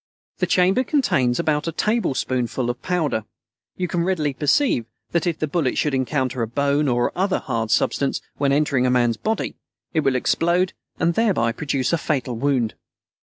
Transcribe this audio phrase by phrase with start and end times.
[0.39, 3.23] The chamber contains about a tablespoonful of powder.
[3.77, 7.69] You can readily perceive that if the bullet should encounter a bone or other hard
[7.69, 9.53] substance when entering a man's body,
[9.93, 12.73] it will explode and thereby produce a fatal wound.